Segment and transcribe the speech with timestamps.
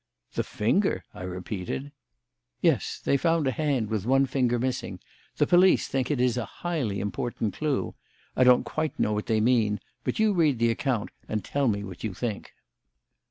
[0.33, 1.91] "The finger?" I repeated.
[2.59, 2.99] "Yes.
[3.03, 4.99] They found a hand with one finger missing.
[5.37, 7.93] The police think it is a highly important clue.
[8.35, 11.83] I don't know quite what they mean; but you read the account and tell me
[11.83, 12.51] what you think."